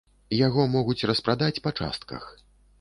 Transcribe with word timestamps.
Яго 0.37 0.65
могуць 0.77 1.07
распрадаць 1.13 1.53
па 1.69 1.77
частках. 1.79 2.23